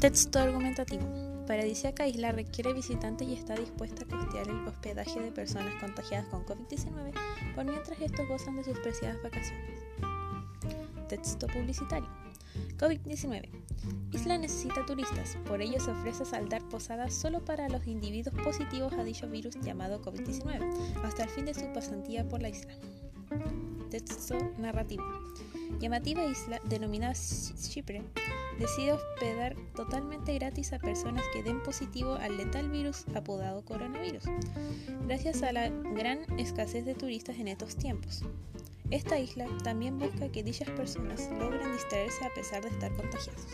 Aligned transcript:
Texto 0.00 0.38
argumentativo. 0.38 1.04
Paradisíaca 1.46 2.08
Isla 2.08 2.32
requiere 2.32 2.72
visitantes 2.72 3.28
y 3.28 3.34
está 3.34 3.54
dispuesta 3.54 4.04
a 4.04 4.08
costear 4.08 4.48
el 4.48 4.66
hospedaje 4.66 5.20
de 5.20 5.30
personas 5.30 5.74
contagiadas 5.78 6.26
con 6.28 6.46
COVID-19 6.46 7.12
por 7.54 7.66
mientras 7.66 8.00
estos 8.00 8.26
gozan 8.26 8.56
de 8.56 8.64
sus 8.64 8.78
preciadas 8.78 9.22
vacaciones. 9.22 9.78
Texto 11.06 11.46
publicitario. 11.48 12.08
COVID-19. 12.78 13.50
Isla 14.12 14.38
necesita 14.38 14.86
turistas, 14.86 15.36
por 15.46 15.60
ello 15.60 15.78
se 15.78 15.90
ofrece 15.90 16.24
saldar 16.24 16.66
posadas 16.70 17.12
solo 17.12 17.44
para 17.44 17.68
los 17.68 17.86
individuos 17.86 18.34
positivos 18.42 18.94
a 18.94 19.04
dicho 19.04 19.28
virus 19.28 19.60
llamado 19.60 20.00
COVID-19, 20.00 21.04
hasta 21.04 21.24
el 21.24 21.28
fin 21.28 21.44
de 21.44 21.52
su 21.52 21.70
pasantía 21.74 22.26
por 22.26 22.40
la 22.40 22.48
isla. 22.48 22.72
Texto 23.90 24.38
narrativo. 24.56 25.04
Llamativa 25.80 26.24
isla 26.24 26.60
denominada 26.64 27.14
Chipre 27.14 28.02
decide 28.58 28.92
hospedar 28.92 29.56
totalmente 29.74 30.34
gratis 30.34 30.72
a 30.72 30.78
personas 30.78 31.24
que 31.32 31.42
den 31.42 31.62
positivo 31.62 32.14
al 32.14 32.36
letal 32.36 32.68
virus 32.70 33.06
apodado 33.14 33.64
coronavirus, 33.64 34.24
gracias 35.06 35.42
a 35.42 35.52
la 35.52 35.68
gran 35.68 36.20
escasez 36.38 36.84
de 36.84 36.94
turistas 36.94 37.38
en 37.38 37.48
estos 37.48 37.76
tiempos. 37.76 38.22
Esta 38.90 39.18
isla 39.18 39.46
también 39.62 39.98
busca 39.98 40.30
que 40.30 40.42
dichas 40.42 40.68
personas 40.70 41.30
logren 41.38 41.72
distraerse 41.72 42.24
a 42.24 42.34
pesar 42.34 42.62
de 42.62 42.68
estar 42.68 42.92
contagiados. 42.94 43.46